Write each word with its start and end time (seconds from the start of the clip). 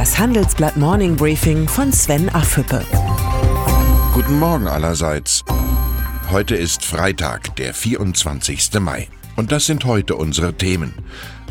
Das 0.00 0.18
Handelsblatt 0.18 0.78
Morning 0.78 1.14
Briefing 1.14 1.68
von 1.68 1.92
Sven 1.92 2.30
Affüppe. 2.30 2.82
Guten 4.14 4.38
Morgen 4.38 4.66
allerseits. 4.66 5.44
Heute 6.30 6.56
ist 6.56 6.86
Freitag, 6.86 7.54
der 7.56 7.74
24. 7.74 8.80
Mai. 8.80 9.08
Und 9.36 9.52
das 9.52 9.66
sind 9.66 9.84
heute 9.84 10.16
unsere 10.16 10.54
Themen. 10.54 10.94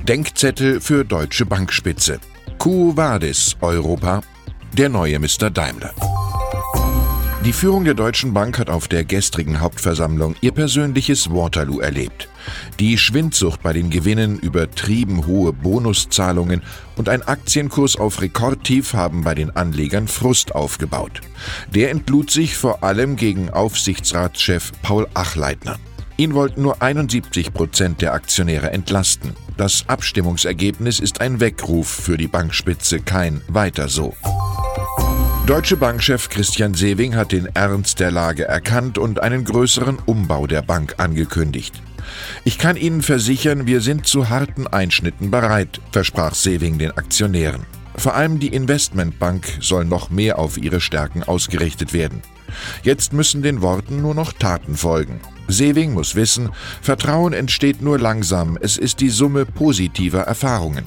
Denkzettel 0.02 0.82
für 0.82 1.06
deutsche 1.06 1.46
Bankspitze. 1.46 2.20
Quo 2.58 2.98
Vadis 2.98 3.56
Europa. 3.62 4.22
Der 4.74 4.90
neue 4.90 5.20
Mr. 5.20 5.52
Daimler. 5.52 5.94
Die 7.50 7.54
Führung 7.54 7.84
der 7.84 7.96
Deutschen 7.96 8.32
Bank 8.32 8.60
hat 8.60 8.70
auf 8.70 8.88
der 8.88 9.04
gestrigen 9.04 9.60
Hauptversammlung 9.60 10.36
ihr 10.40 10.52
persönliches 10.52 11.32
Waterloo 11.32 11.80
erlebt. 11.80 12.30
Die 12.80 12.96
Schwindsucht 12.96 13.64
bei 13.64 13.74
den 13.74 13.90
Gewinnen, 13.90 14.38
übertrieben 14.38 15.26
hohe 15.26 15.52
Bonuszahlungen 15.52 16.62
und 16.96 17.10
ein 17.10 17.24
Aktienkurs 17.24 17.96
auf 17.96 18.22
Rekordtief 18.22 18.94
haben 18.94 19.24
bei 19.24 19.34
den 19.34 19.56
Anlegern 19.56 20.08
Frust 20.08 20.54
aufgebaut. 20.54 21.22
Der 21.74 21.90
entlud 21.90 22.30
sich 22.30 22.56
vor 22.56 22.84
allem 22.84 23.16
gegen 23.16 23.50
Aufsichtsratschef 23.50 24.72
Paul 24.84 25.08
Achleitner. 25.16 25.80
Ihn 26.18 26.36
wollten 26.36 26.62
nur 26.62 26.84
71 26.84 27.52
Prozent 27.52 28.04
der 28.04 28.14
Aktionäre 28.14 28.70
entlasten. 28.70 29.36
Das 29.58 29.86
Abstimmungsergebnis 29.88 31.00
ist 31.00 31.20
ein 31.20 31.40
Weckruf 31.40 31.88
für 31.88 32.18
die 32.18 32.28
Bankspitze, 32.28 33.00
kein 33.00 33.42
weiter 33.48 33.90
so. 33.90 34.14
Deutsche 35.50 35.78
Bankchef 35.78 36.30
Christian 36.30 36.76
Sewing 36.76 37.16
hat 37.16 37.32
den 37.32 37.48
Ernst 37.56 38.00
der 38.00 38.12
Lage 38.12 38.48
erkannt 38.48 39.00
und 39.00 39.24
einen 39.24 39.46
größeren 39.46 39.98
Umbau 40.06 40.46
der 40.46 40.62
Bank 40.62 40.94
angekündigt. 41.00 41.74
Ich 42.44 42.60
kann 42.60 42.78
Ihnen 42.78 43.02
versichern, 43.02 43.66
wir 43.66 43.82
sind 43.82 44.06
zu 44.06 44.30
harten 44.30 44.68
Einschnitten 44.68 45.32
bereit, 45.32 45.82
versprach 45.92 46.36
Sewing 46.36 46.78
den 46.78 46.92
Aktionären. 46.92 47.66
Vor 47.96 48.14
allem 48.14 48.38
die 48.40 48.50
Investmentbank 48.50 49.58
soll 49.60 49.86
noch 49.86 50.12
mehr 50.12 50.38
auf 50.38 50.56
ihre 50.56 50.82
Stärken 50.82 51.24
ausgerichtet 51.24 51.94
werden. 51.94 52.22
Jetzt 52.84 53.14
müssen 53.14 53.42
den 53.42 53.64
Worten 53.64 54.04
nur 54.04 54.14
noch 54.14 54.34
Taten 54.34 54.78
folgen. 54.78 55.20
Sewing 55.48 55.94
muss 55.94 56.14
wissen, 56.14 56.52
Vertrauen 56.80 57.34
entsteht 57.34 57.82
nur 57.82 57.98
langsam, 57.98 58.56
es 58.62 58.78
ist 58.78 59.00
die 59.00 59.10
Summe 59.10 59.48
positiver 59.48 60.22
Erfahrungen. 60.22 60.86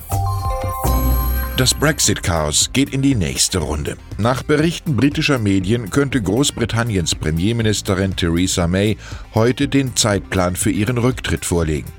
Das 1.59 1.75
Brexit-Chaos 1.75 2.71
geht 2.73 2.95
in 2.95 3.03
die 3.03 3.15
nächste 3.15 3.59
Runde. 3.59 3.99
Nach 4.17 4.43
Berichten 4.43 4.97
britischer 4.97 5.39
Medien 5.39 5.91
könnte 5.91 6.23
Großbritanniens 6.23 7.15
Premierministerin 7.15 8.17
Theresa 8.17 8.67
May 8.67 8.97
heute 9.35 9.69
den 9.69 9.95
Zeitplan 9.95 10.57
für 10.57 10.71
ihren 10.71 10.97
Rücktritt 10.97 11.45
vorlegen. 11.45 11.93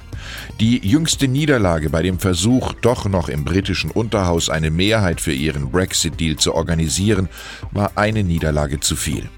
Die 0.59 0.79
jüngste 0.79 1.27
Niederlage 1.27 1.91
bei 1.91 2.01
dem 2.01 2.17
Versuch, 2.17 2.73
doch 2.81 3.05
noch 3.05 3.29
im 3.29 3.43
britischen 3.45 3.91
Unterhaus 3.91 4.49
eine 4.49 4.71
Mehrheit 4.71 5.21
für 5.21 5.33
ihren 5.33 5.69
Brexit-Deal 5.69 6.37
zu 6.37 6.55
organisieren, 6.55 7.29
war 7.71 7.91
eine 7.93 8.23
Niederlage 8.23 8.79
zu 8.79 8.95
viel. 8.95 9.29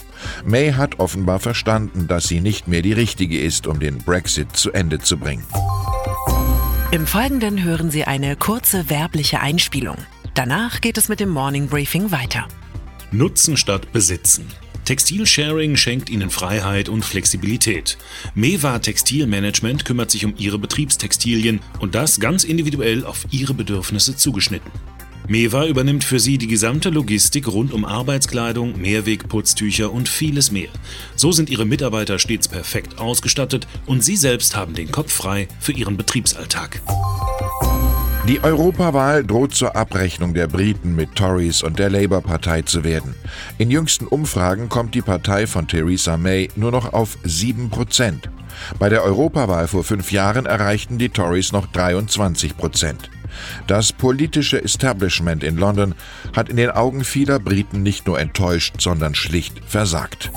May 0.46 0.72
hat 0.72 1.00
offenbar 1.00 1.40
verstanden, 1.40 2.08
dass 2.08 2.30
sie 2.30 2.40
nicht 2.40 2.70
mehr 2.70 2.82
die 2.82 2.94
richtige 2.94 3.42
ist, 3.42 3.68
um 3.68 3.82
den 3.82 3.98
Brexit 3.98 4.56
zu 4.56 4.72
Ende 4.72 5.00
zu 5.00 5.18
bringen. 5.18 5.44
Im 6.96 7.08
Folgenden 7.08 7.62
hören 7.62 7.92
Sie 7.92 8.06
eine 8.06 8.38
kurze 8.38 8.90
werbliche 8.90 9.42
Einspielung. 9.42 9.98
Danach 10.34 10.80
geht 10.80 10.98
es 10.98 11.10
mit 11.10 11.20
dem 11.20 11.28
Morning 11.28 11.68
Briefing 11.68 12.10
weiter. 12.10 12.48
Nutzen 13.12 13.58
statt 13.58 13.92
Besitzen. 13.92 14.46
Textilsharing 14.86 15.76
schenkt 15.76 16.10
Ihnen 16.10 16.30
Freiheit 16.30 16.88
und 16.88 17.04
Flexibilität. 17.04 17.98
Mewa 18.34 18.80
Textilmanagement 18.80 19.84
kümmert 19.84 20.10
sich 20.10 20.24
um 20.24 20.36
Ihre 20.38 20.58
Betriebstextilien 20.58 21.60
und 21.82 21.96
das 21.96 22.22
ganz 22.22 22.46
individuell 22.46 23.04
auf 23.04 23.26
Ihre 23.30 23.54
Bedürfnisse 23.54 24.16
zugeschnitten. 24.16 24.72
Mewa 25.28 25.66
übernimmt 25.66 26.04
für 26.04 26.20
Sie 26.20 26.38
die 26.38 26.48
gesamte 26.48 26.90
Logistik 26.90 27.48
rund 27.48 27.74
um 27.74 27.84
Arbeitskleidung, 27.84 28.80
Mehrwegputztücher 28.80 29.92
und 29.92 30.08
vieles 30.08 30.52
mehr. 30.52 30.70
So 31.16 31.32
sind 31.32 31.50
Ihre 31.50 31.66
Mitarbeiter 31.66 32.20
stets 32.20 32.48
perfekt 32.48 33.00
ausgestattet 33.00 33.68
und 33.88 34.04
Sie 34.04 34.18
selbst 34.18 34.56
haben 34.56 34.76
den 34.76 34.92
Kopf 34.92 35.12
frei 35.12 35.48
für 35.60 35.72
Ihren 35.72 35.98
Betriebsalltag. 35.98 36.82
Die 38.28 38.44
Europawahl 38.44 39.24
droht 39.24 39.54
zur 39.54 39.76
Abrechnung 39.76 40.34
der 40.34 40.48
Briten 40.48 40.96
mit 40.96 41.16
Tories 41.16 41.64
und 41.64 41.80
der 41.80 41.90
Labour-Partei 41.90 42.64
zu 42.64 42.84
werden. 42.84 43.16
In 43.58 43.70
jüngsten 43.70 44.08
Umfragen 44.08 44.70
kommt 44.70 44.96
die 44.96 45.04
Partei 45.04 45.48
von 45.48 45.68
Theresa 45.68 46.18
May 46.18 46.50
nur 46.56 46.72
noch 46.72 46.94
auf 46.94 47.18
7 47.24 47.70
Prozent. 47.70 48.30
Bei 48.80 48.90
der 48.90 49.04
Europawahl 49.04 49.68
vor 49.68 49.84
fünf 49.84 50.12
Jahren 50.12 50.46
erreichten 50.46 50.98
die 50.98 51.10
Tories 51.10 51.52
noch 51.52 51.68
23 51.68 52.58
Prozent. 52.58 53.10
Das 53.68 53.94
politische 53.94 54.64
Establishment 54.64 55.44
in 55.44 55.58
London 55.58 55.96
hat 56.36 56.50
in 56.50 56.58
den 56.58 56.72
Augen 56.72 57.04
vieler 57.04 57.40
Briten 57.40 57.84
nicht 57.84 58.08
nur 58.08 58.20
enttäuscht, 58.20 58.76
sondern 58.80 59.16
schlicht 59.16 59.62
versagt. 59.66 60.32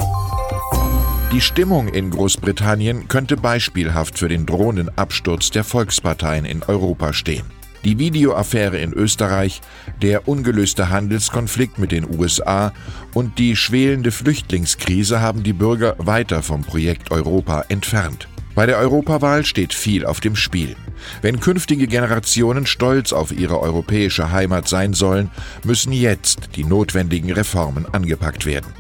Die 1.33 1.43
Stimmung 1.43 1.89
in 1.89 2.11
Großbritannien 2.11 3.07
könnte 3.09 3.37
beispielhaft 3.37 4.19
für 4.19 4.29
den 4.29 4.47
drohenden 4.47 4.97
Absturz 4.97 5.51
der 5.51 5.63
Volksparteien 5.63 6.47
in 6.47 6.63
Europa 6.63 7.13
stehen. 7.13 7.45
Die 7.85 7.99
Videoaffäre 7.99 8.79
in 8.79 8.93
Österreich, 8.93 9.61
der 10.03 10.27
ungelöste 10.27 10.89
Handelskonflikt 10.89 11.79
mit 11.79 11.93
den 11.93 12.09
USA 12.19 12.73
und 13.15 13.39
die 13.39 13.57
schwelende 13.57 14.11
Flüchtlingskrise 14.11 15.21
haben 15.21 15.43
die 15.43 15.53
Bürger 15.53 15.95
weiter 15.99 16.43
vom 16.43 16.63
Projekt 16.63 17.11
Europa 17.11 17.65
entfernt. 17.69 18.27
Bei 18.55 18.67
der 18.67 18.79
Europawahl 18.79 19.45
steht 19.45 19.73
viel 19.73 20.05
auf 20.05 20.21
dem 20.21 20.35
Spiel. 20.35 20.77
Wenn 21.23 21.41
künftige 21.41 21.87
Generationen 21.87 22.67
stolz 22.67 23.13
auf 23.13 23.33
ihre 23.33 23.61
europäische 23.61 24.31
Heimat 24.31 24.69
sein 24.69 24.95
sollen, 24.95 25.31
müssen 25.65 25.93
jetzt 25.93 26.51
die 26.57 26.65
notwendigen 26.65 27.33
Reformen 27.33 27.87
angepackt 27.93 28.47
werden. 28.47 28.73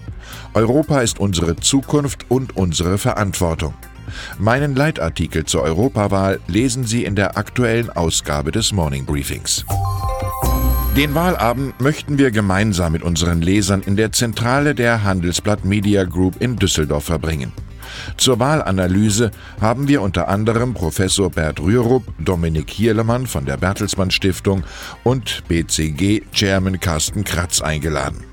Europa 0.54 1.00
ist 1.00 1.20
unsere 1.20 1.56
Zukunft 1.56 2.30
und 2.30 2.56
unsere 2.56 2.98
Verantwortung. 2.98 3.74
Meinen 4.38 4.74
Leitartikel 4.74 5.44
zur 5.44 5.62
Europawahl 5.62 6.40
lesen 6.46 6.84
Sie 6.84 7.04
in 7.04 7.14
der 7.14 7.36
aktuellen 7.36 7.90
Ausgabe 7.90 8.52
des 8.52 8.72
Morning 8.72 9.04
Briefings. 9.04 9.64
Den 10.96 11.14
Wahlabend 11.14 11.80
möchten 11.80 12.18
wir 12.18 12.30
gemeinsam 12.30 12.92
mit 12.92 13.02
unseren 13.02 13.40
Lesern 13.40 13.82
in 13.82 13.96
der 13.96 14.10
Zentrale 14.12 14.74
der 14.74 15.04
Handelsblatt 15.04 15.64
Media 15.64 16.04
Group 16.04 16.40
in 16.40 16.56
Düsseldorf 16.56 17.04
verbringen. 17.04 17.52
Zur 18.16 18.38
Wahlanalyse 18.38 19.30
haben 19.60 19.88
wir 19.88 20.02
unter 20.02 20.28
anderem 20.28 20.74
Professor 20.74 21.30
Bert 21.30 21.60
Rürup, 21.60 22.04
Dominik 22.18 22.70
Hierlemann 22.70 23.26
von 23.26 23.44
der 23.44 23.56
Bertelsmann 23.56 24.10
Stiftung 24.10 24.64
und 25.04 25.42
BCG-Chairman 25.48 26.80
Carsten 26.80 27.24
Kratz 27.24 27.60
eingeladen. 27.60 28.24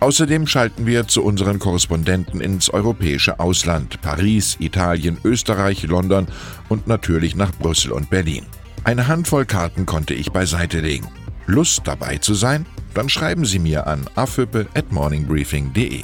Außerdem 0.00 0.46
schalten 0.46 0.86
wir 0.86 1.06
zu 1.06 1.22
unseren 1.22 1.58
Korrespondenten 1.58 2.40
ins 2.40 2.70
europäische 2.70 3.38
Ausland, 3.38 4.00
Paris, 4.00 4.56
Italien, 4.60 5.18
Österreich, 5.24 5.82
London 5.84 6.26
und 6.68 6.86
natürlich 6.86 7.36
nach 7.36 7.52
Brüssel 7.52 7.92
und 7.92 8.10
Berlin. 8.10 8.46
Eine 8.84 9.08
Handvoll 9.08 9.44
Karten 9.44 9.86
konnte 9.86 10.14
ich 10.14 10.32
beiseite 10.32 10.80
legen. 10.80 11.08
Lust 11.46 11.82
dabei 11.84 12.18
zu 12.18 12.34
sein? 12.34 12.66
Dann 12.94 13.08
schreiben 13.08 13.44
Sie 13.44 13.58
mir 13.58 13.86
an 13.86 14.08
afhüppe@morningbriefing.de. 14.14 16.02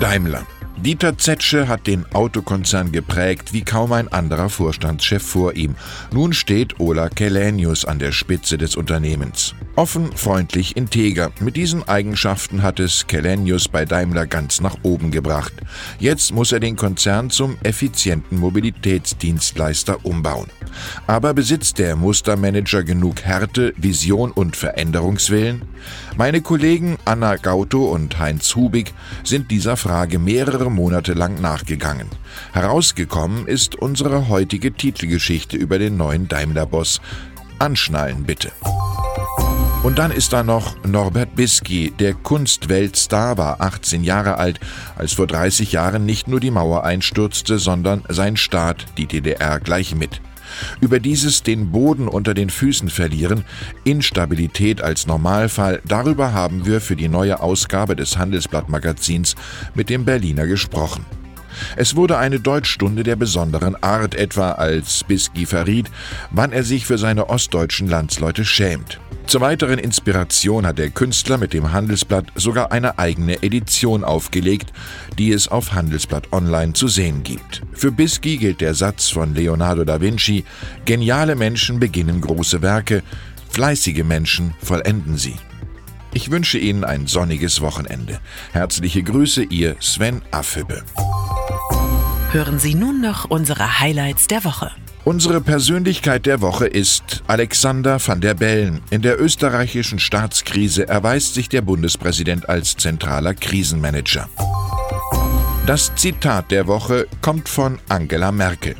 Daimler 0.00 0.46
Dieter 0.84 1.16
Zetsche 1.16 1.68
hat 1.68 1.86
den 1.86 2.04
Autokonzern 2.12 2.90
geprägt 2.90 3.52
wie 3.52 3.62
kaum 3.62 3.92
ein 3.92 4.08
anderer 4.08 4.48
Vorstandschef 4.48 5.22
vor 5.22 5.54
ihm. 5.54 5.76
Nun 6.12 6.32
steht 6.32 6.80
Ola 6.80 7.08
Kelenius 7.08 7.84
an 7.84 8.00
der 8.00 8.10
Spitze 8.10 8.58
des 8.58 8.74
Unternehmens. 8.74 9.54
Offen, 9.74 10.12
freundlich, 10.14 10.76
integer. 10.76 11.32
Mit 11.40 11.56
diesen 11.56 11.88
Eigenschaften 11.88 12.62
hat 12.62 12.78
es 12.78 13.06
Kelenius 13.06 13.68
bei 13.68 13.86
Daimler 13.86 14.26
ganz 14.26 14.60
nach 14.60 14.76
oben 14.82 15.10
gebracht. 15.10 15.54
Jetzt 15.98 16.34
muss 16.34 16.52
er 16.52 16.60
den 16.60 16.76
Konzern 16.76 17.30
zum 17.30 17.56
effizienten 17.62 18.38
Mobilitätsdienstleister 18.38 20.04
umbauen. 20.04 20.48
Aber 21.06 21.32
besitzt 21.32 21.78
der 21.78 21.96
Mustermanager 21.96 22.84
genug 22.84 23.22
Härte, 23.22 23.72
Vision 23.78 24.30
und 24.30 24.56
Veränderungswillen? 24.56 25.62
Meine 26.18 26.42
Kollegen 26.42 26.98
Anna 27.06 27.36
Gauto 27.36 27.86
und 27.86 28.18
Heinz 28.18 28.54
Hubig 28.54 28.92
sind 29.24 29.50
dieser 29.50 29.78
Frage 29.78 30.18
mehrere 30.18 30.70
Monate 30.70 31.14
lang 31.14 31.40
nachgegangen. 31.40 32.08
Herausgekommen 32.52 33.46
ist 33.46 33.74
unsere 33.74 34.28
heutige 34.28 34.74
Titelgeschichte 34.74 35.56
über 35.56 35.78
den 35.78 35.96
neuen 35.96 36.28
Daimler-Boss. 36.28 37.00
Anschnallen 37.58 38.24
bitte. 38.24 38.52
Und 39.82 39.98
dann 39.98 40.12
ist 40.12 40.32
da 40.32 40.44
noch 40.44 40.76
Norbert 40.84 41.34
Bisky, 41.34 41.92
der 41.98 42.14
Kunstweltstar, 42.14 43.36
war 43.36 43.60
18 43.60 44.04
Jahre 44.04 44.38
alt, 44.38 44.60
als 44.94 45.12
vor 45.14 45.26
30 45.26 45.72
Jahren 45.72 46.06
nicht 46.06 46.28
nur 46.28 46.38
die 46.38 46.52
Mauer 46.52 46.84
einstürzte, 46.84 47.58
sondern 47.58 48.04
sein 48.08 48.36
Staat, 48.36 48.86
die 48.96 49.06
DDR, 49.06 49.58
gleich 49.58 49.96
mit. 49.96 50.20
Über 50.80 51.00
dieses 51.00 51.42
den 51.42 51.72
Boden 51.72 52.06
unter 52.06 52.32
den 52.32 52.48
Füßen 52.48 52.90
verlieren, 52.90 53.44
Instabilität 53.82 54.80
als 54.80 55.08
Normalfall, 55.08 55.80
darüber 55.84 56.32
haben 56.32 56.64
wir 56.64 56.80
für 56.80 56.94
die 56.94 57.08
neue 57.08 57.40
Ausgabe 57.40 57.96
des 57.96 58.16
Handelsblattmagazins 58.16 59.34
mit 59.74 59.90
dem 59.90 60.04
Berliner 60.04 60.46
gesprochen. 60.46 61.04
Es 61.76 61.96
wurde 61.96 62.18
eine 62.18 62.40
Deutschstunde 62.40 63.02
der 63.02 63.16
besonderen 63.16 63.82
Art, 63.82 64.14
etwa 64.14 64.52
als 64.52 65.04
Bisky 65.04 65.46
verriet, 65.46 65.90
wann 66.30 66.52
er 66.52 66.64
sich 66.64 66.86
für 66.86 66.98
seine 66.98 67.28
ostdeutschen 67.28 67.88
Landsleute 67.88 68.44
schämt. 68.44 69.00
Zur 69.26 69.40
weiteren 69.40 69.78
Inspiration 69.78 70.66
hat 70.66 70.78
der 70.78 70.90
Künstler 70.90 71.38
mit 71.38 71.52
dem 71.52 71.72
Handelsblatt 71.72 72.26
sogar 72.34 72.72
eine 72.72 72.98
eigene 72.98 73.42
Edition 73.42 74.04
aufgelegt, 74.04 74.72
die 75.18 75.32
es 75.32 75.48
auf 75.48 75.72
Handelsblatt 75.72 76.32
Online 76.32 76.72
zu 76.72 76.88
sehen 76.88 77.22
gibt. 77.22 77.62
Für 77.72 77.92
Bisky 77.92 78.36
gilt 78.36 78.60
der 78.60 78.74
Satz 78.74 79.08
von 79.08 79.34
Leonardo 79.34 79.84
da 79.84 80.00
Vinci: 80.00 80.44
Geniale 80.84 81.36
Menschen 81.36 81.80
beginnen 81.80 82.20
große 82.20 82.62
Werke, 82.62 83.02
fleißige 83.48 84.04
Menschen 84.04 84.54
vollenden 84.62 85.16
sie. 85.16 85.36
Ich 86.14 86.30
wünsche 86.30 86.58
Ihnen 86.58 86.84
ein 86.84 87.06
sonniges 87.06 87.62
Wochenende. 87.62 88.20
Herzliche 88.52 89.02
Grüße, 89.02 89.44
Ihr 89.44 89.76
Sven 89.80 90.20
Affüppe. 90.30 90.84
Hören 92.32 92.58
Sie 92.58 92.74
nun 92.74 93.02
noch 93.02 93.26
unsere 93.28 93.80
Highlights 93.80 94.26
der 94.26 94.42
Woche. 94.44 94.70
Unsere 95.04 95.42
Persönlichkeit 95.42 96.24
der 96.24 96.40
Woche 96.40 96.66
ist 96.66 97.22
Alexander 97.26 97.98
van 98.02 98.22
der 98.22 98.32
Bellen. 98.32 98.80
In 98.88 99.02
der 99.02 99.20
österreichischen 99.20 99.98
Staatskrise 99.98 100.88
erweist 100.88 101.34
sich 101.34 101.50
der 101.50 101.60
Bundespräsident 101.60 102.48
als 102.48 102.74
zentraler 102.78 103.34
Krisenmanager. 103.34 104.30
Das 105.66 105.94
Zitat 105.94 106.50
der 106.50 106.66
Woche 106.66 107.06
kommt 107.20 107.50
von 107.50 107.78
Angela 107.90 108.32
Merkel. 108.32 108.76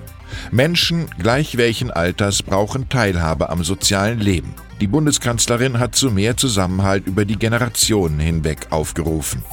Menschen 0.51 1.11
gleich 1.19 1.59
welchen 1.59 1.91
Alters 1.91 2.43
brauchen 2.43 2.89
Teilhabe 2.89 3.51
am 3.51 3.65
sozialen 3.65 4.19
Leben. 4.19 4.55
Die 4.81 4.87
Bundeskanzlerin 4.87 5.79
hat 5.79 5.95
zu 5.95 6.11
mehr 6.11 6.39
Zusammenhalt 6.39 7.07
über 7.07 7.27
die 7.27 7.37
Generationen 7.37 8.19
hinweg 8.19 8.69
aufgerufen. 8.71 9.45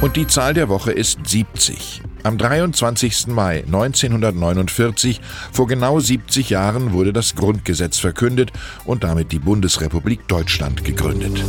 Und 0.00 0.16
die 0.16 0.26
Zahl 0.26 0.54
der 0.54 0.68
Woche 0.68 0.90
ist 0.90 1.20
70. 1.24 2.02
Am 2.24 2.38
23. 2.38 3.26
Mai 3.26 3.64
1949, 3.66 5.20
vor 5.52 5.66
genau 5.66 6.00
70 6.00 6.48
Jahren, 6.48 6.94
wurde 6.94 7.12
das 7.12 7.34
Grundgesetz 7.34 7.98
verkündet 7.98 8.50
und 8.86 9.04
damit 9.04 9.30
die 9.30 9.38
Bundesrepublik 9.38 10.26
Deutschland 10.26 10.84
gegründet. 10.84 11.44